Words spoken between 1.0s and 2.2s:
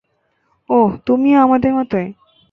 তুমিও আমাদের মতোই।